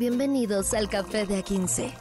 [0.00, 1.92] Bienvenidos al Café de A15.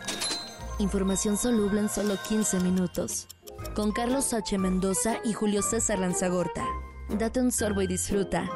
[0.80, 3.28] Información soluble en solo 15 minutos.
[3.76, 4.58] Con Carlos H.
[4.58, 6.66] Mendoza y Julio César Lanzagorta.
[7.10, 8.50] Date un sorbo y disfruta.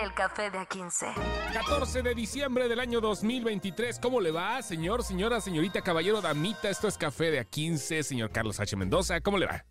[0.00, 1.14] El Café de A15.
[1.52, 3.98] 14 de diciembre del año 2023.
[3.98, 6.70] ¿Cómo le va, señor, señora, señorita, caballero, damita?
[6.70, 8.76] Esto es Café de A15, señor Carlos H.
[8.76, 9.20] Mendoza.
[9.20, 9.64] ¿Cómo le va?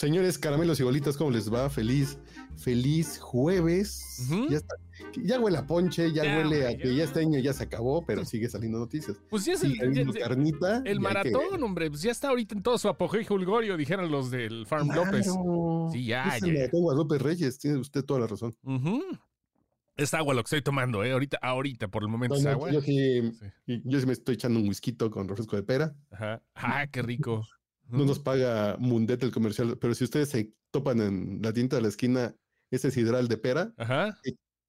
[0.00, 1.68] Señores caramelos y bolitas, ¿cómo les va?
[1.68, 2.16] Feliz,
[2.56, 4.02] feliz jueves.
[4.48, 4.74] Ya está.
[5.22, 7.04] Ya huele a ponche, ya, Ya, huele a que ya.
[7.04, 9.18] este año ya se acabó, pero sigue saliendo noticias.
[9.28, 10.78] Pues ya es el, ya- carnita.
[10.86, 11.90] el que- maratón, hombre.
[11.90, 15.26] Pues ya está ahorita en todo su apogeo y julgorio, dijeron los del Farm López.
[15.26, 15.90] Claro.
[15.92, 16.68] Sí, ya, Es ya.
[16.72, 18.56] Guadalupe Reyes, tiene usted toda la razón.
[18.62, 19.02] Ujú.
[19.98, 21.12] Es agua lo que estoy tomando, ¿eh?
[21.12, 22.70] Ahorita, ahorita, por el momento es agua.
[22.72, 23.20] yo, sí,
[23.66, 23.82] Sí.
[23.84, 25.94] yo sí me estoy echando un whisky con refresco de pera.
[26.10, 26.42] Ajá.
[26.54, 27.42] Ah, qué rico.
[27.90, 31.82] No nos paga Mundet el comercial, pero si ustedes se topan en la tinta de
[31.82, 32.34] la esquina
[32.70, 34.16] ese sidral de pera, Ajá.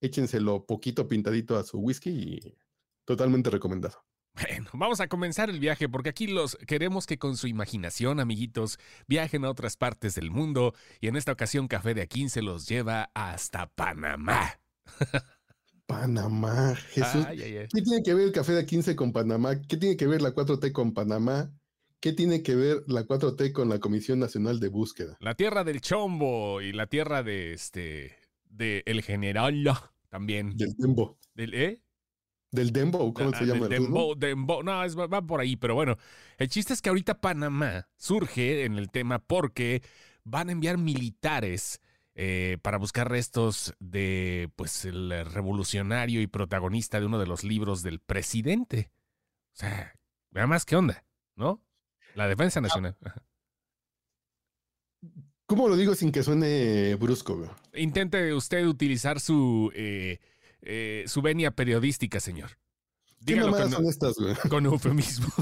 [0.01, 2.57] échenselo poquito pintadito a su whisky y
[3.05, 4.03] totalmente recomendado.
[4.33, 8.79] Bueno, vamos a comenzar el viaje porque aquí los queremos que con su imaginación, amiguitos,
[9.07, 13.11] viajen a otras partes del mundo y en esta ocasión Café de A15 los lleva
[13.13, 14.59] hasta Panamá.
[15.85, 17.25] Panamá, Jesús.
[17.27, 19.59] ¿Qué tiene que ver el café de 15 con Panamá?
[19.59, 21.51] ¿Qué tiene que ver la 4T con Panamá?
[22.01, 25.15] ¿Qué tiene que ver la 4T con la Comisión Nacional de Búsqueda?
[25.19, 28.17] La tierra del chombo y la tierra de este
[28.49, 29.63] de el general
[30.09, 30.57] también.
[30.57, 31.17] Del Dembo.
[31.35, 31.81] Del, ¿eh?
[32.51, 33.67] Del Dembo, ¿cómo Ah, se llama?
[33.67, 33.85] el ritmo?
[33.85, 34.63] dembow, dembow.
[34.63, 35.95] No, es- va por ahí, pero bueno.
[36.37, 39.81] El chiste es que ahorita Panamá surge en el tema porque
[40.23, 41.79] van a enviar militares
[42.13, 47.83] eh, para buscar restos de, pues, el revolucionario y protagonista de uno de los libros
[47.83, 48.91] del presidente.
[49.53, 49.93] O sea,
[50.31, 51.05] nada más, ¿qué onda?
[51.37, 51.63] ¿No?
[52.15, 52.95] La defensa nacional.
[53.03, 53.23] Ajá.
[55.51, 57.53] ¿Cómo lo digo sin que suene brusco?
[57.73, 60.19] Intente usted utilizar su, eh,
[60.61, 62.51] eh, su venia periodística, señor.
[63.25, 64.33] ¿Qué Dígalo con, son estas, güey?
[64.49, 65.27] con eufemismo.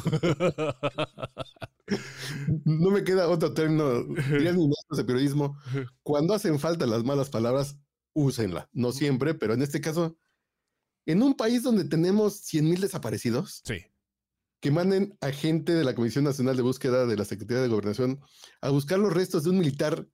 [2.65, 4.03] No me queda otro término.
[4.03, 5.57] Dirían de periodismo.
[6.03, 7.79] Cuando hacen falta las malas palabras,
[8.13, 8.69] úsenla.
[8.73, 10.15] No siempre, pero en este caso,
[11.07, 13.85] en un país donde tenemos 100 mil desaparecidos, sí.
[14.59, 18.19] Que manden a gente de la Comisión Nacional de Búsqueda de la Secretaría de Gobernación
[18.61, 20.07] a buscar los restos de un militar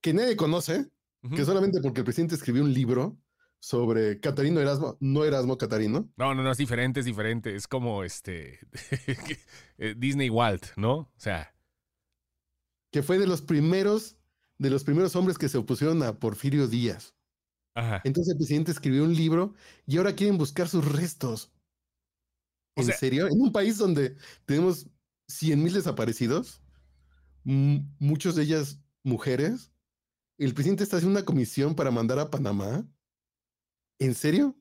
[0.00, 0.86] que nadie conoce,
[1.34, 3.18] que solamente porque el presidente escribió un libro
[3.64, 7.56] sobre Catarino Erasmo, no Erasmo Catarino, No, no, no, es diferente, es diferente.
[7.56, 8.58] Es como este
[9.78, 10.94] eh, Disney Walt, ¿no?
[10.94, 11.54] O sea,
[12.92, 14.18] que fue de los primeros,
[14.58, 17.14] de los primeros hombres que se opusieron a Porfirio Díaz.
[17.74, 18.02] ajá.
[18.04, 19.54] Entonces el presidente escribió un libro
[19.86, 21.53] y ahora quieren buscar sus restos.
[22.76, 23.26] O ¿En sea- serio?
[23.28, 24.86] En un país donde tenemos
[25.28, 26.60] 100 mil desaparecidos,
[27.44, 29.70] m- muchos de ellas mujeres,
[30.38, 32.84] el presidente está haciendo una comisión para mandar a Panamá.
[34.00, 34.56] ¿En serio?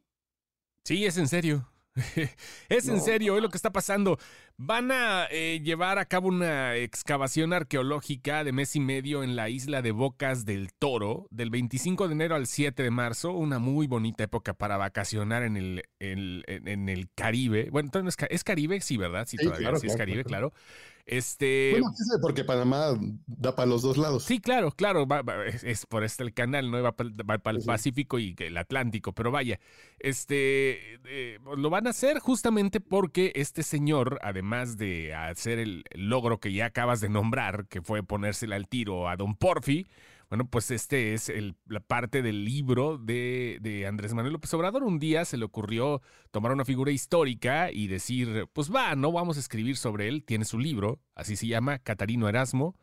[0.86, 1.68] Sí, es en serio.
[2.70, 4.18] es en serio, es lo que está pasando.
[4.58, 9.50] Van a eh, llevar a cabo una excavación arqueológica de mes y medio en la
[9.50, 13.88] isla de Bocas del Toro, del 25 de enero al 7 de marzo, una muy
[13.88, 17.70] bonita época para vacacionar en el, en, en el Caribe.
[17.72, 19.26] Bueno, entonces es, Ca- es Caribe, sí, ¿verdad?
[19.28, 20.52] Sí, Sí, todavía claro, sí es claro, Caribe, claro.
[20.52, 20.64] claro.
[21.06, 21.72] Este.
[21.72, 21.92] Bueno,
[22.22, 22.98] porque Panamá
[23.28, 24.24] da para los dos lados.
[24.24, 26.82] Sí, claro, claro, va- va- es, es por este el canal, ¿no?
[26.82, 27.66] Va para el.
[27.66, 29.60] Pacífico y el Atlántico, pero vaya,
[30.00, 36.40] este, eh, lo van a hacer justamente porque este señor, además de hacer el logro
[36.40, 39.88] que ya acabas de nombrar, que fue ponérsela al tiro a Don Porfi,
[40.30, 44.84] bueno, pues este es el- la parte del libro de, de Andrés Manuel López Obrador.
[44.84, 49.38] Un día se le ocurrió tomar una figura histórica y decir, pues va, no vamos
[49.38, 52.76] a escribir sobre él, tiene su libro, así se llama, Catarino Erasmo.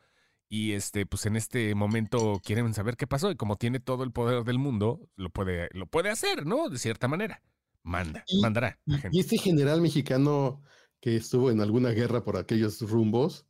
[0.48, 3.30] Y este, pues en este momento quieren saber qué pasó.
[3.30, 6.68] Y como tiene todo el poder del mundo, lo puede, lo puede hacer, ¿no?
[6.68, 7.42] De cierta manera.
[7.82, 9.16] Manda, Y- mandará a Y, gente.
[9.16, 10.60] y este general mexicano
[11.00, 13.46] que estuvo en alguna guerra por aquellos rumbos,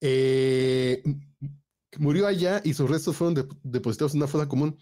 [0.00, 1.02] eh,
[1.98, 4.78] murió allá y sus restos fueron dep- depositados en una fosa común.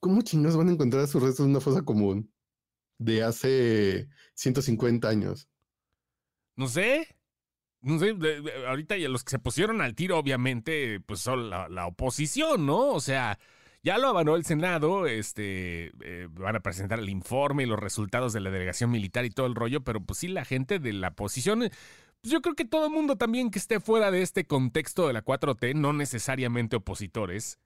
[0.00, 2.32] ¿Cómo chingados van a encontrar sus restos en una fosa común
[2.98, 5.48] de hace 150 años?
[6.56, 7.14] No sé.
[7.80, 8.16] No sé,
[8.66, 12.88] ahorita ya los que se pusieron al tiro, obviamente, pues son la, la oposición, ¿no?
[12.90, 13.38] O sea,
[13.82, 18.32] ya lo avaló el Senado, este, eh, van a presentar el informe y los resultados
[18.32, 21.08] de la delegación militar y todo el rollo, pero pues sí, la gente de la
[21.08, 21.70] oposición, eh,
[22.20, 25.12] pues yo creo que todo el mundo también que esté fuera de este contexto de
[25.12, 27.58] la 4T, no necesariamente opositores,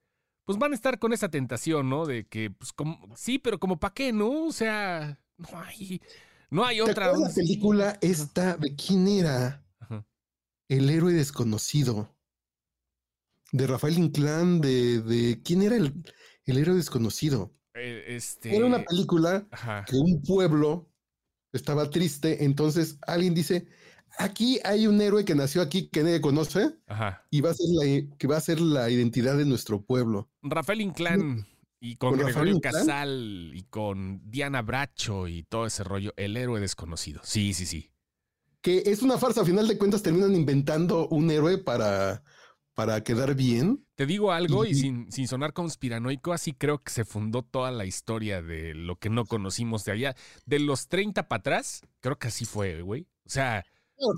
[0.44, 2.04] pues van a estar con esa tentación, ¿no?
[2.04, 4.44] De que, pues, como, sí, pero como para qué, ¿no?
[4.44, 6.00] O sea, no hay,
[6.50, 7.16] no hay ¿Te otra.
[7.16, 9.64] la película esta de quién era?
[9.80, 10.04] Ajá.
[10.68, 12.11] El héroe desconocido.
[13.52, 16.02] De Rafael Inclán, de, de quién era el,
[16.46, 17.54] el héroe desconocido.
[17.75, 18.54] Eh, este.
[18.56, 19.84] Era una película Ajá.
[19.87, 20.90] que un pueblo
[21.52, 23.66] estaba triste, entonces alguien dice,
[24.19, 27.26] aquí hay un héroe que nació aquí que nadie conoce Ajá.
[27.31, 30.31] y va a ser la, que va a ser la identidad de nuestro pueblo.
[30.43, 31.46] Rafael Inclán
[31.78, 32.72] y con, ¿Con Rafael Gregorio Inclán?
[32.75, 37.20] Casal y con Diana Bracho y todo ese rollo, el héroe desconocido.
[37.22, 37.90] Sí, sí, sí.
[38.62, 42.22] Que es una farsa, a final de cuentas terminan inventando un héroe para,
[42.74, 43.84] para quedar bien.
[43.94, 47.70] Te digo algo y Y- sin, sin sonar conspiranoico, así creo que se fundó toda
[47.70, 50.16] la historia de lo que no conocimos de allá.
[50.46, 53.02] De los 30 para atrás, creo que así fue, güey.
[53.26, 53.64] O sea,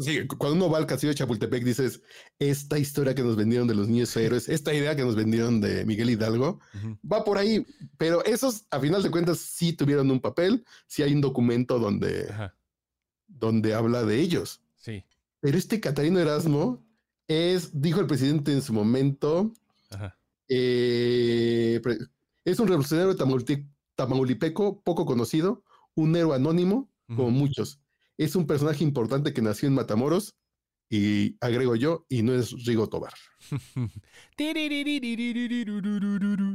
[0.01, 2.01] Sí, cuando uno va al castillo de Chapultepec dices,
[2.39, 5.85] esta historia que nos vendieron de los niños héroes, esta idea que nos vendieron de
[5.85, 6.59] Miguel Hidalgo,
[7.05, 7.67] va por ahí,
[7.99, 12.31] pero esos a final de cuentas sí tuvieron un papel, sí hay un documento donde,
[12.31, 12.57] ajá,
[13.27, 14.63] donde habla de ellos.
[14.77, 15.05] sí,
[15.41, 16.83] Pero este Catarino Erasmo
[17.29, 19.53] es, dijo el presidente en su momento,
[19.91, 20.19] ajá.
[20.49, 21.81] eh,
[22.45, 27.81] es un revolucionario tamaulipe- tamaulipeco poco conocido, un héroe anónimo, como muchos.
[28.17, 30.35] Es un personaje importante que nació en Matamoros
[30.91, 33.13] y agrego yo, y no es Rigo Tobar.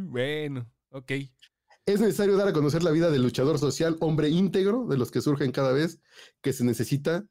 [0.10, 1.12] Bueno, ok.
[1.86, 5.22] Es necesario dar a conocer la vida del luchador social, hombre íntegro, de los que
[5.22, 6.00] surgen cada vez
[6.42, 7.26] que se necesita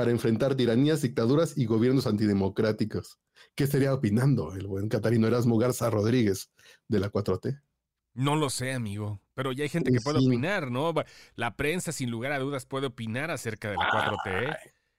[0.00, 3.18] para enfrentar tiranías, dictaduras y gobiernos antidemocráticos.
[3.54, 6.50] ¿Qué estaría opinando el buen Catarino Erasmo Garza Rodríguez
[6.88, 7.60] de la 4T?
[8.14, 10.26] No lo sé, amigo, pero ya hay gente que puede sí.
[10.26, 10.94] opinar, ¿no?
[11.34, 14.56] La prensa, sin lugar a dudas, puede opinar acerca de la 4T.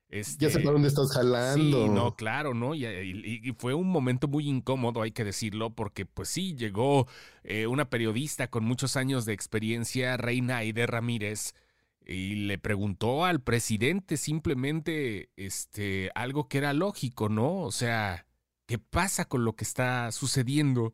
[0.10, 1.78] Este, Ya sé para dónde estás jalando.
[1.78, 2.76] Sí, no, claro, ¿no?
[2.76, 7.08] Y, y- y fue un momento muy incómodo, hay que decirlo, porque pues sí, llegó
[7.44, 11.54] eh, una periodista con muchos años de experiencia, Reina Aide Ramírez,
[12.06, 17.60] y le preguntó al presidente simplemente este, algo que era lógico, ¿no?
[17.62, 18.26] O sea,
[18.66, 20.94] ¿qué pasa con lo que está sucediendo?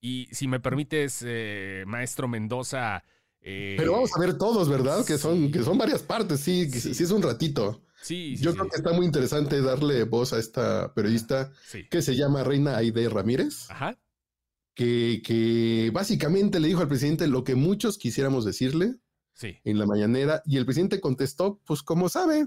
[0.00, 3.02] Y si me permites, eh, maestro Mendoza...
[3.40, 5.04] eh, Pero vamos a ver todos, ¿verdad?
[5.04, 6.94] Que son, que son varias partes, sí, Sí.
[6.94, 7.82] sí es un ratito.
[8.02, 11.50] Sí, sí, Yo sí, creo que está muy interesante darle voz a esta periodista
[11.90, 13.98] que se llama Reina Aide Ramírez, Ajá.
[14.74, 18.96] que, que básicamente le dijo al presidente lo que muchos quisiéramos decirle
[19.36, 19.58] Sí.
[19.64, 22.46] en la mañanera y el presidente contestó, pues como sabe.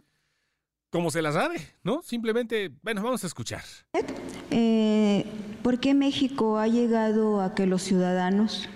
[0.89, 2.01] Como se la sabe, ¿no?
[2.01, 3.61] Simplemente, bueno, vamos a escuchar.
[4.49, 5.23] Eh,
[5.61, 8.67] ¿Por qué México ha llegado a que los ciudadanos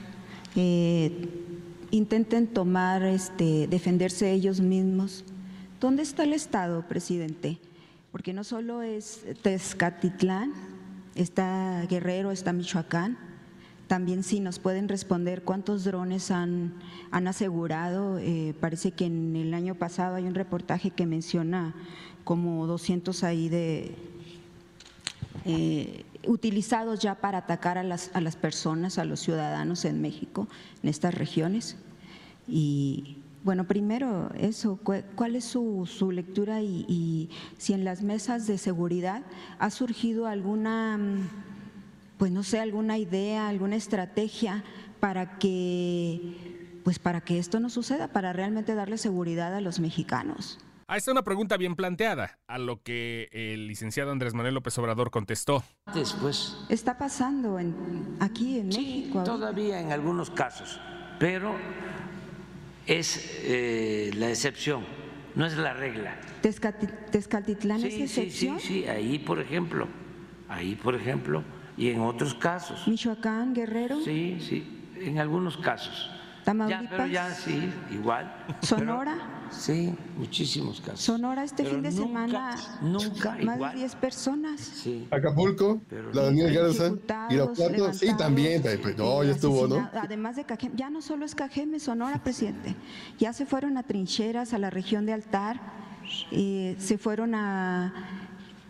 [0.56, 1.28] eh,
[1.90, 5.26] intenten tomar, este, defenderse ellos mismos?
[5.80, 7.58] ¿Dónde está el Estado, presidente?
[8.12, 10.54] Porque no solo es Tezcatitlán,
[11.16, 13.33] está Guerrero, está Michoacán.
[13.94, 16.74] También si nos pueden responder cuántos drones han,
[17.12, 18.18] han asegurado.
[18.18, 21.76] Eh, parece que en el año pasado hay un reportaje que menciona
[22.24, 23.94] como 200 ahí de,
[25.46, 30.48] eh, utilizados ya para atacar a las, a las personas, a los ciudadanos en México,
[30.82, 31.76] en estas regiones.
[32.48, 37.30] Y bueno, primero eso, cu- ¿cuál es su, su lectura y, y
[37.60, 39.22] si en las mesas de seguridad
[39.60, 41.30] ha surgido alguna, mm,
[42.24, 44.64] pues no sé, alguna idea, alguna estrategia
[45.02, 50.58] para que, pues para que esto no suceda, para realmente darle seguridad a los mexicanos?
[50.88, 55.12] Ahí está una pregunta bien planteada, a lo que el licenciado Andrés Manuel López Obrador
[55.12, 55.66] contestó.
[55.94, 57.76] Después, Está pasando en,
[58.22, 59.24] aquí en sí, México.
[59.26, 60.80] todavía en algunos casos,
[61.20, 61.54] pero
[62.88, 64.86] es eh, la excepción,
[65.36, 66.16] no es la regla.
[66.42, 68.60] Tezcati- Tezcatitlán es Sí, sí, sí, excepción.
[68.62, 69.90] sí, ahí por ejemplo,
[70.48, 71.44] ahí por ejemplo,
[71.78, 72.88] y en otros casos.
[72.88, 76.10] Michoacán, Guerrero, Sí, sí, en algunos casos.
[76.10, 78.36] Ya, Tamaulipas, pero ya sí, igual.
[78.62, 79.16] Sonora.
[79.16, 81.00] Pero- sí, muchísimos casos.
[81.00, 82.56] Sonora este Pero fin de nunca, semana.
[82.82, 83.72] Nunca más igual.
[83.72, 84.60] de 10 personas.
[84.60, 85.08] Sí.
[85.10, 86.92] Acapulco, Pero la Daniel Garza,
[87.30, 89.90] Irapuato, levantados, también, pues, pues, no, ya estuvo, ¿no?
[89.94, 92.76] Además de Cajeme, ya no solo es Cajeme, Sonora, presidente.
[93.20, 95.62] Ya se fueron a trincheras, a la región de Altar,
[96.32, 97.94] eh, se fueron a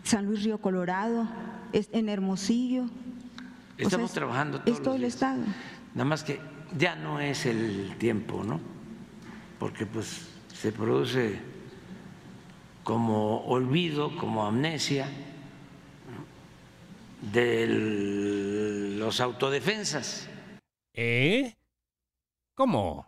[0.04, 1.26] San Luis Río Colorado,
[1.92, 2.84] en Hermosillo.
[2.84, 2.88] O
[3.76, 5.04] sea, Estamos es- trabajando Es todos todo los el.
[5.08, 5.42] Estado.
[5.94, 6.40] Nada más que
[6.78, 8.60] ya no es el tiempo, ¿no?
[9.58, 11.38] Porque pues se produce
[12.82, 15.06] como olvido, como amnesia
[16.06, 17.32] ¿no?
[17.32, 17.66] de
[18.98, 20.28] los autodefensas.
[20.94, 21.54] ¿Eh?
[22.54, 23.06] ¿Cómo?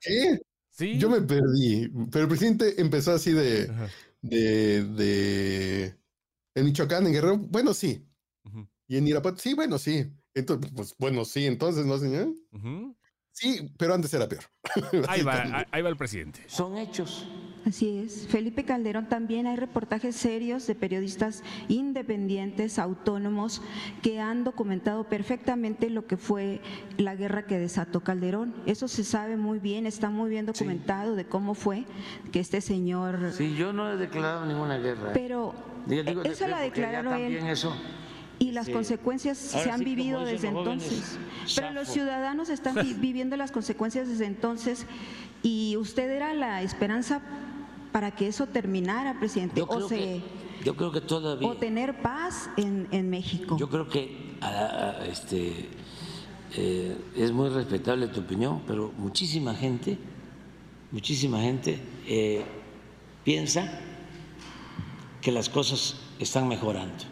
[0.00, 0.38] ¿Qué?
[0.70, 0.98] ¿Sí?
[0.98, 3.70] Yo me perdí, pero el presidente empezó así de,
[4.22, 5.94] de,
[6.54, 8.06] en Michoacán, en Guerrero, bueno, sí,
[8.86, 12.28] y en Irapuato, sí, bueno, sí, entonces, pues, bueno, sí, entonces, ¿no, señor?
[13.32, 14.42] Sí, pero antes era peor.
[15.08, 16.40] Ahí va, ahí- va el presidente.
[16.48, 17.26] Son hechos.
[17.64, 18.26] Así es.
[18.26, 23.62] Felipe Calderón también hay reportajes serios de periodistas independientes, autónomos,
[24.02, 26.60] que han documentado perfectamente lo que fue
[26.96, 28.54] la guerra que desató Calderón.
[28.66, 31.84] Eso se sabe muy bien, está muy bien documentado de cómo fue
[32.32, 33.32] que este señor...
[33.36, 35.12] Sí, yo no he declarado ninguna guerra.
[35.12, 35.54] Pero
[35.86, 37.22] Digo, eso la declaró él.
[37.34, 37.72] también eso.
[38.38, 38.72] Y las Sí.
[38.72, 41.18] consecuencias Ahora se han sí, vivido desde jóvenes, entonces.
[41.56, 44.86] Pero los ciudadanos están vi- viviendo las consecuencias desde entonces
[45.42, 47.20] y usted era la esperanza
[47.92, 50.22] para que eso terminara, presidente, Yo o, creo, se, que,
[50.64, 51.48] yo creo que todavía.
[51.48, 53.56] o tener paz en, en México.
[53.58, 55.68] Yo creo que ah, ah, este,
[56.56, 59.98] eh, es muy respetable tu opinión, pero muchísima gente,
[60.92, 62.44] muchísima gente eh,
[63.24, 63.70] piensa
[65.20, 67.04] que las cosas están mejorando.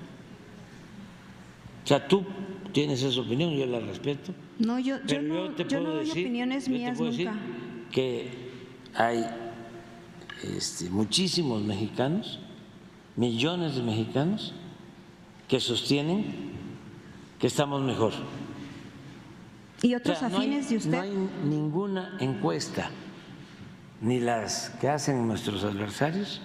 [1.84, 2.24] O sea, tú
[2.72, 4.32] tienes esa opinión, yo la respeto.
[4.58, 6.98] no, yo, yo no, yo te yo puedo no doy decir, opiniones yo te mías
[6.98, 7.40] decir nunca.
[7.90, 8.30] que
[8.94, 9.24] hay
[10.56, 12.38] este, muchísimos mexicanos,
[13.16, 14.52] millones de mexicanos,
[15.48, 16.52] que sostienen
[17.38, 18.12] que estamos mejor.
[19.82, 20.90] Y O otros sea, no hay- afines de usted.
[20.90, 21.12] No hay
[21.44, 22.90] ninguna encuesta,
[24.02, 26.42] ni las que hacen nuestros adversarios,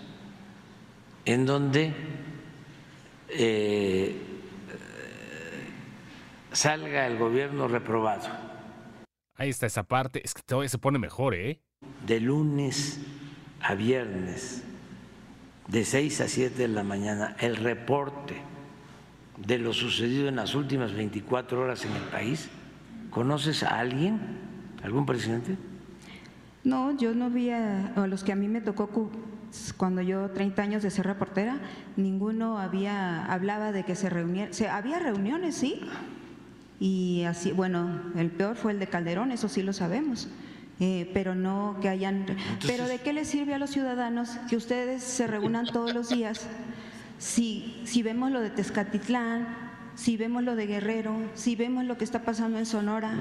[1.26, 1.94] en donde
[3.30, 4.22] eh,
[6.52, 8.28] salga el gobierno reprobado.
[9.36, 10.22] Ahí está esa parte.
[10.24, 11.62] Es que todavía se pone mejor, ¿eh?
[12.06, 13.00] de lunes
[13.62, 14.64] a viernes,
[15.68, 18.36] de 6 a 7 de la mañana, el reporte
[19.38, 22.50] de lo sucedido en las últimas 24 horas en el país.
[23.10, 24.20] ¿Conoces a alguien,
[24.84, 25.58] algún presidente?
[26.64, 28.90] No, yo no vi a, a los que a mí me tocó
[29.78, 31.58] cuando yo 30 años de ser reportera,
[31.96, 35.82] ninguno había hablaba de que se reunieran, se, había reuniones, sí,
[36.80, 40.28] y así, bueno, el peor fue el de Calderón, eso sí lo sabemos,
[40.80, 42.26] eh, pero no que hayan,
[42.66, 46.48] pero ¿de qué les sirve a los ciudadanos que ustedes se reúnan todos los días
[47.20, 49.48] si, si vemos lo de Tezcatitlán,
[49.96, 53.14] si vemos lo de Guerrero, si vemos lo que está pasando en Sonora,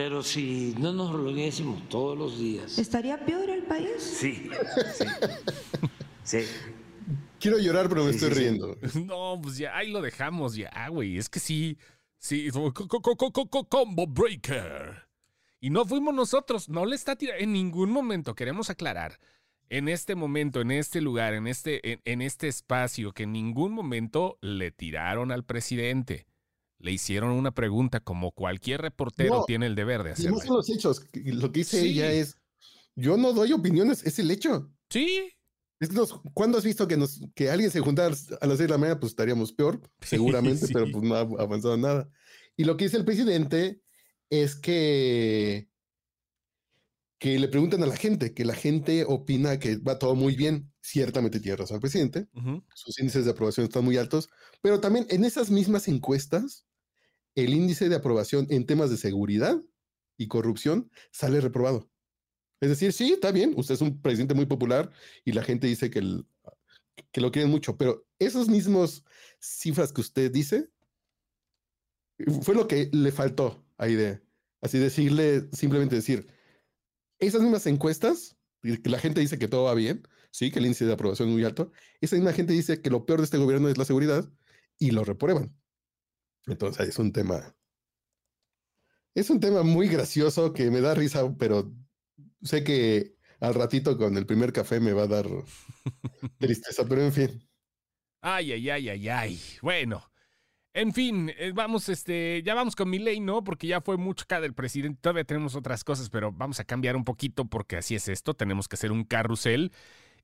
[0.00, 2.78] Pero si no nos reuniésemos todos los días.
[2.78, 3.90] ¿estaría peor el país?
[4.02, 4.48] Sí,
[4.94, 5.04] sí.
[6.24, 6.38] Sí.
[7.38, 8.40] Quiero llorar, pero me Sí, estoy sí, sí.
[8.40, 8.78] riendo.
[9.04, 11.18] No, pues ya, ahí lo dejamos ya, güey.
[11.18, 11.76] Es que sí,
[12.18, 15.06] sí, co- co- co- co- co- co- combo breaker.
[15.60, 19.20] Y no fuimos nosotros, no le está tirando, en ningún momento, queremos aclarar,
[19.68, 23.72] en este momento, en este lugar, en este, en, en este espacio, que en ningún
[23.72, 26.24] momento le tiraron al presidente.
[26.80, 30.38] Le hicieron una pregunta como cualquier reportero No, tiene el deber de Y hacerlo.
[30.38, 31.06] no son los hechos.
[31.12, 31.88] Lo que dice Sí.
[31.90, 32.36] ella es,
[32.96, 34.72] yo no doy opiniones, es el hecho.
[34.90, 35.30] Sí,
[35.78, 35.90] Es
[36.34, 38.98] ¿Cuándo has visto que, nos, que alguien se juntara a las seis de la mañana?
[39.00, 40.72] Pues estaríamos peor, seguramente, Sí.
[40.74, 42.08] pero pues no ha avanzado nada.
[42.56, 43.80] Y lo que dice el presidente
[44.30, 45.68] es que,
[47.18, 50.72] que le preguntan a la gente, que la gente opina que va todo muy bien.
[50.82, 52.26] Ciertamente tiene razón el presidente,
[52.74, 54.28] sus índices de aprobación están muy altos,
[54.62, 56.64] pero también en esas mismas encuestas,
[57.44, 59.60] el índice de aprobación en temas de seguridad
[60.16, 61.90] y corrupción sale reprobado.
[62.60, 64.90] Es decir, sí, está bien, usted es un presidente muy popular
[65.24, 69.04] y la gente dice que, lo quieren mucho, pero esos mismos
[69.40, 70.70] cifras que usted dice,
[72.42, 74.22] fue lo que le faltó a IDEA.
[74.60, 76.26] Así decirle, simplemente decir,
[77.18, 80.84] esas mismas encuestas, que la gente dice que todo va bien, sí, que el índice
[80.84, 83.70] de aprobación es muy alto, esa misma gente dice que lo peor de este gobierno
[83.70, 84.30] es la seguridad
[84.78, 85.54] y lo reprueban.
[86.46, 87.54] Entonces es un tema,
[89.14, 91.72] es un tema muy gracioso que me da risa, pero
[92.42, 95.26] sé que al ratito con el primer café me va a dar
[96.38, 97.48] tristeza, pero en fin.
[98.20, 99.40] Ay, ay, ay, ay, ay.
[99.62, 100.10] Bueno,
[100.72, 103.42] en fin, eh, vamos, este, ya vamos con mi ley, ¿no?
[103.42, 105.00] Porque ya fue mucho acá del presidente.
[105.00, 108.34] Todavía tenemos otras cosas, pero vamos a cambiar un poquito porque así es esto.
[108.34, 109.72] Tenemos que hacer un carrusel.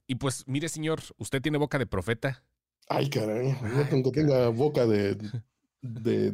[0.07, 2.45] Y pues, mire, señor, usted tiene boca de profeta.
[2.89, 5.19] Ay, caray, no Ay, tengo, tenga boca de,
[5.83, 6.33] de,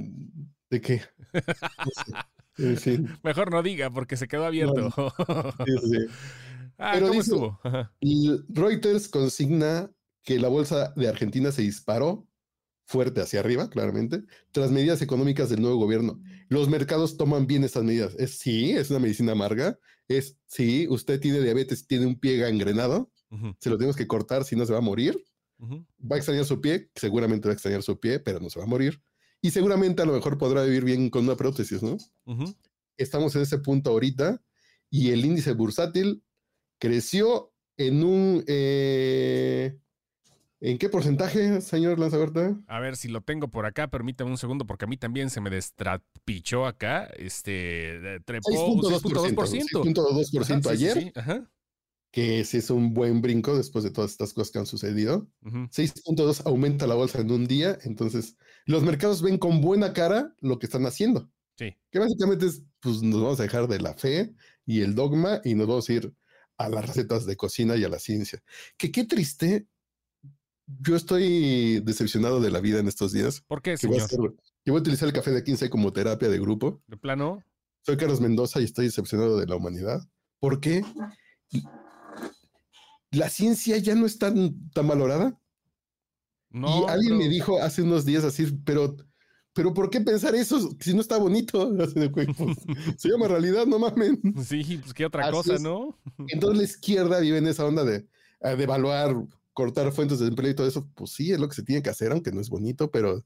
[0.70, 1.02] de qué.
[1.32, 2.12] No sé.
[2.58, 4.90] En fin, Mejor no diga porque se quedó abierto.
[5.66, 6.06] sí, sí, sí.
[6.78, 7.60] ah, Pero ¿cómo dice- estuvo?
[7.64, 7.94] Ajá.
[8.00, 9.90] Y Reuters consigna
[10.22, 12.28] que la bolsa de Argentina se disparó
[12.84, 14.22] fuerte hacia arriba, claramente,
[14.52, 16.20] tras medidas económicas del nuevo gobierno.
[16.48, 18.14] Los mercados toman bien estas medidas.
[18.18, 19.78] Es sí, es una medicina amarga.
[20.08, 23.10] Es sí, usted tiene diabetes, tiene un pie gangrenado,
[23.60, 25.16] se lo tenemos que cortar, si no se va a morir.
[25.60, 28.66] Va a extrañar su pie, seguramente va a extrañar su pie, pero no se va
[28.66, 29.00] a morir.
[29.42, 31.98] Y seguramente a lo mejor podrá vivir bien con una prótesis, ¿no?
[32.26, 32.54] Ujú.
[32.96, 34.40] Estamos en ese punto ahorita
[34.88, 36.22] y el índice bursátil
[36.78, 38.44] creció en un...
[38.46, 39.76] eh,
[40.60, 42.56] ¿En qué porcentaje, señor Lanzagorta?
[42.68, 45.40] A ver si lo tengo por acá, permítame un segundo porque a mí también se
[45.40, 47.06] me destrapichó acá.
[47.16, 49.82] Este, trepó un 6.2%.
[49.82, 51.50] 6.2% Ajá, sí, sí, ayer sí, ajá.
[52.12, 55.28] Que sí es un buen brinco después de todas estas cosas que han sucedido.
[55.44, 55.66] Ujú.
[55.70, 60.58] 6.2 aumenta la bolsa en un día, entonces los mercados ven con buena cara lo
[60.60, 61.74] que están haciendo, Sí.
[61.90, 64.34] que básicamente es, pues nos vamos a dejar de la fe
[64.66, 66.14] y el dogma y nos vamos a ir
[66.58, 68.42] a las recetas de cocina y a la ciencia.
[68.76, 69.66] Que qué triste.
[70.80, 73.40] Yo estoy decepcionado de la vida en estos días.
[73.48, 74.34] ¿Por qué, Que voy, a señor?
[74.36, 76.82] hacer- que voy a utilizar el café de 15 como terapia de grupo.
[76.86, 77.42] ¿De plano?
[77.84, 80.06] Soy Carlos Mendoza y estoy decepcionado de la humanidad.
[80.38, 80.84] ¿Por qué?
[83.12, 85.38] La ciencia ya no está tan, tan valorada.
[86.50, 86.82] No.
[86.82, 88.94] y alguien me dijo hace unos días así, pero,
[89.54, 91.72] pero ¿por qué pensar eso si no está bonito?
[92.12, 92.26] Pues,
[92.98, 94.18] se llama realidad, no mames.
[94.46, 95.62] Sí, pues qué otra Así cosa, es.
[95.62, 95.98] ¿no?
[96.28, 98.00] Entonces la izquierda vive en esa onda de,
[98.40, 99.14] de evaluar,
[99.54, 100.88] cortar fuentes de empleo y todo eso.
[100.94, 103.24] Pues sí, es lo que se tiene que hacer, aunque no es bonito, pero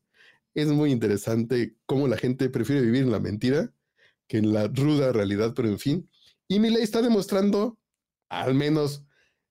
[0.54, 3.72] es muy interesante cómo la gente prefiere vivir en la mentira
[4.26, 6.10] que en la ruda realidad, pero en fin.
[6.48, 7.78] Y mi ley está demostrando,
[8.28, 9.05] al menos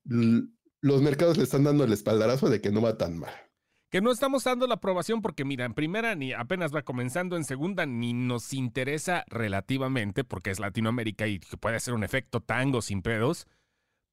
[0.05, 3.33] los mercados le están dando el espaldarazo de que no va tan mal.
[3.89, 7.43] Que no estamos dando la aprobación porque, mira, en primera ni apenas va comenzando, en
[7.43, 13.01] segunda ni nos interesa relativamente porque es Latinoamérica y puede ser un efecto tango sin
[13.01, 13.47] pedos.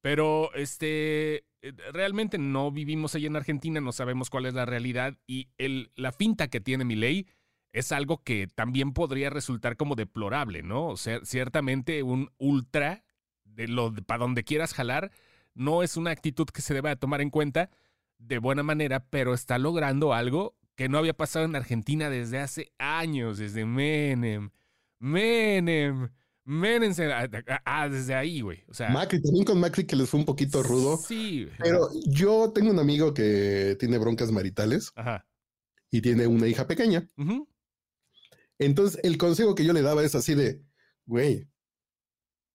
[0.01, 5.17] Pero este eh, realmente no vivimos ahí en Argentina, no sabemos cuál es la realidad
[5.27, 5.47] y
[5.95, 7.27] la finta que tiene mi ley
[7.71, 10.87] es algo que también podría resultar como deplorable, ¿no?
[10.87, 13.03] O sea, ciertamente un ultra
[13.45, 15.11] de lo para donde quieras jalar
[15.55, 17.69] no es una actitud que se deba de tomar en cuenta
[18.17, 22.71] de buena manera, pero está logrando algo que no había pasado en Argentina desde hace
[22.79, 24.49] años, desde Menem,
[24.99, 26.09] Menem,
[26.45, 27.29] Menem, se- ah,
[27.65, 28.63] ah, desde ahí, güey.
[28.67, 30.97] O sea, Macri, también con Macri que les fue un poquito rudo.
[30.97, 35.25] Sí, Pero yo tengo un amigo que tiene broncas maritales ajá.
[35.91, 37.07] y tiene una hija pequeña.
[38.59, 40.61] Entonces, el consejo que yo le daba es así de,
[41.05, 41.47] güey,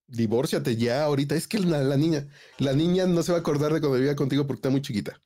[0.08, 1.36] divórciate ya ahorita.
[1.36, 2.26] Es que la, la niña,
[2.58, 5.20] la niña no se va a acordar de cuando vivía contigo porque está muy chiquita.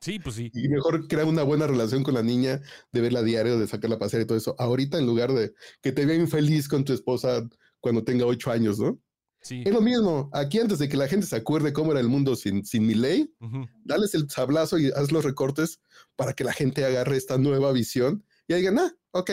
[0.00, 0.50] Sí, pues sí.
[0.54, 2.60] Y mejor crea una buena relación con la niña,
[2.92, 4.54] de verla a diario, de sacarla a pasear y todo eso.
[4.58, 5.52] Ahorita, en lugar de
[5.82, 7.48] que te vea infeliz con tu esposa
[7.80, 9.00] cuando tenga ocho años, ¿no?
[9.40, 9.62] Sí.
[9.64, 10.30] Es lo mismo.
[10.32, 12.94] Aquí, antes de que la gente se acuerde cómo era el mundo sin, sin mi
[12.94, 13.66] ley, Ujú.
[13.84, 15.80] dales el sablazo y haz los recortes
[16.16, 19.30] para que la gente agarre esta nueva visión y digan, ah, ok,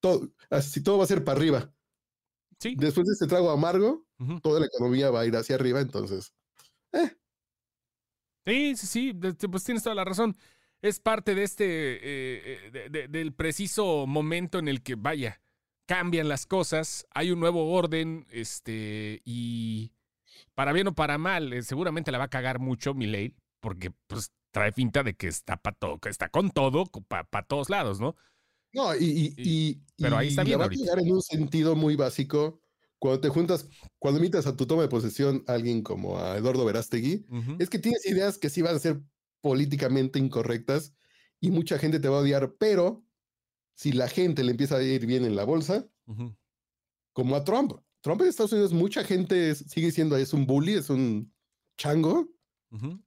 [0.00, 1.72] todo, así todo va a ser para arriba.
[2.58, 2.74] Sí.
[2.76, 4.06] Después de este trago amargo,
[4.42, 6.32] toda la economía va a ir hacia arriba, entonces.
[8.46, 10.36] Sí, sí, sí, de- pues tienes toda la razón.
[10.82, 12.00] Es parte de este, eh,
[12.66, 15.40] eh, de- de- del preciso momento en el que, vaya,
[15.86, 19.92] cambian las cosas, hay un nuevo orden, este, y
[20.54, 24.32] para bien o para mal, eh, seguramente la va a cagar mucho ley, porque pues
[24.52, 28.16] trae finta de que está para todo, que está con todo, para todos lados, ¿no?
[28.72, 31.22] No, y, y, Y- pero ahí y está la bien va a llegar en un
[31.22, 32.60] sentido muy básico.
[32.98, 36.64] Cuando te juntas, cuando invitas a tu toma de posesión a alguien como a Eduardo
[36.64, 37.26] Verástegui,
[37.58, 39.02] es que tienes ideas que sí van a ser
[39.42, 40.94] políticamente incorrectas
[41.40, 43.04] y mucha gente te va a odiar, pero
[43.74, 45.88] si la gente le empieza a ir bien en la bolsa,
[47.12, 47.72] como a Trump.
[48.00, 51.32] Trump en Estados Unidos, mucha gente es- sigue siendo, es un bully, es un
[51.76, 52.28] chango,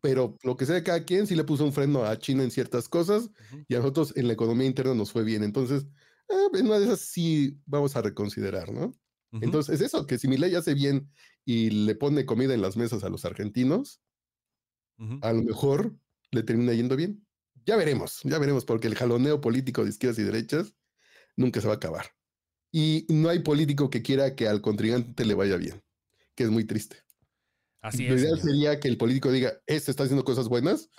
[0.01, 2.51] Pero lo que sea de cada quien sí le puso un freno a China en
[2.51, 3.29] ciertas cosas
[3.67, 5.43] y a nosotros en la economía interna nos fue bien.
[5.43, 5.87] Entonces,
[6.29, 8.93] ah, en una de esas sí vamos a reconsiderar, ¿no?
[9.41, 11.11] Entonces, es eso, que si mi ley hace bien
[11.45, 14.01] y le pone comida en las mesas a los argentinos,
[15.21, 15.97] a lo mejor
[16.31, 17.25] le termina yendo bien.
[17.65, 20.75] Ya veremos, ya veremos, porque el jaloneo político de izquierdas y derechas
[21.37, 22.07] nunca se va a acabar.
[22.71, 25.83] Y no hay político que quiera que al contrincante le vaya bien,
[26.35, 26.97] que es muy triste.
[27.81, 28.21] Así Lo es.
[28.21, 30.89] ideal sería que el político diga, este está haciendo cosas buenas,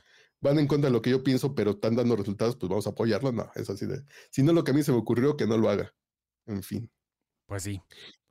[0.40, 2.90] van en contra de lo que yo pienso, pero están dando resultados, pues vamos a
[2.90, 3.32] apoyarlo.
[3.32, 5.58] No, es así de, si no lo que a mí se me ocurrió, que no
[5.58, 5.92] lo haga.
[6.46, 6.90] En fin.
[7.46, 7.80] Pues sí.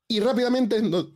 [0.07, 1.13] Y rápidamente, no-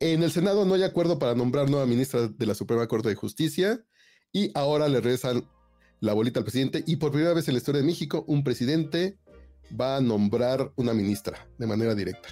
[0.00, 3.16] en el Senado no hay acuerdo para nombrar nueva ministra de la Suprema Corte de
[3.16, 3.84] Justicia
[4.30, 5.48] y ahora le regresan
[5.98, 9.18] la bolita al presidente y por primera vez en la historia de México un presidente
[9.78, 12.28] va a nombrar una ministra de manera directa.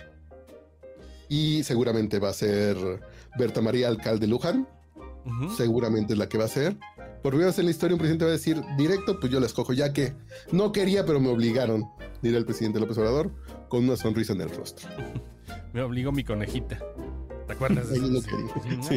[1.28, 2.76] Y seguramente va a ser
[3.38, 4.68] Berta María Alcalde Luján,
[5.56, 6.76] seguramente es la que va a ser.
[7.22, 9.46] Por primera vez en la historia un presidente va a decir directo, pues yo la
[9.46, 10.14] escojo, ya que
[10.52, 11.84] no quería, pero me obligaron,
[12.22, 13.32] dirá el presidente López Obrador,
[13.68, 14.88] con una sonrisa en el rostro.
[15.72, 16.78] Me obligó mi conejita.
[17.46, 17.90] ¿Te acuerdas?
[17.90, 18.10] de Ahí eso?
[18.12, 18.20] lo
[18.82, 18.94] Sí.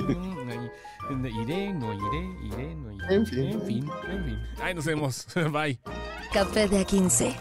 [0.49, 1.31] ahí.
[1.41, 3.15] Iré, no iré, iré, no iré.
[3.15, 3.39] En fin.
[3.39, 4.39] En fin, en fin.
[4.61, 5.27] Ay, nos vemos.
[5.51, 5.79] Bye.
[6.31, 7.35] Café de A15.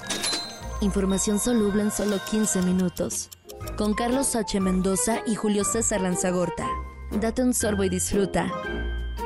[0.80, 3.28] Información soluble en solo 15 minutos.
[3.76, 4.58] Con Carlos H.
[4.60, 6.66] Mendoza y Julio César Lanzagorta.
[7.10, 8.46] Date un sorbo y disfruta.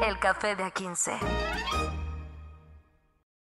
[0.07, 2.02] El café de A15.